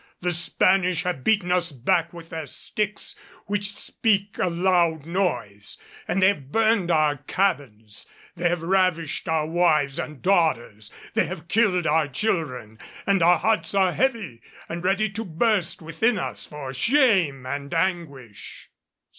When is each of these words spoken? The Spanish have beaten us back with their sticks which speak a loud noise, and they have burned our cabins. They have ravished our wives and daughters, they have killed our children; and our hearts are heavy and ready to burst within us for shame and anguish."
The 0.19 0.31
Spanish 0.31 1.03
have 1.03 1.23
beaten 1.23 1.51
us 1.51 1.71
back 1.71 2.11
with 2.11 2.29
their 2.31 2.47
sticks 2.47 3.15
which 3.45 3.71
speak 3.71 4.39
a 4.39 4.49
loud 4.49 5.05
noise, 5.05 5.77
and 6.07 6.23
they 6.23 6.29
have 6.29 6.51
burned 6.51 6.89
our 6.89 7.17
cabins. 7.17 8.07
They 8.35 8.49
have 8.49 8.63
ravished 8.63 9.29
our 9.29 9.45
wives 9.45 9.99
and 9.99 10.19
daughters, 10.23 10.89
they 11.13 11.27
have 11.27 11.47
killed 11.47 11.85
our 11.85 12.07
children; 12.07 12.79
and 13.05 13.21
our 13.21 13.37
hearts 13.37 13.75
are 13.75 13.93
heavy 13.93 14.41
and 14.67 14.83
ready 14.83 15.07
to 15.11 15.23
burst 15.23 15.83
within 15.83 16.17
us 16.17 16.47
for 16.47 16.73
shame 16.73 17.45
and 17.45 17.71
anguish." 17.71 18.71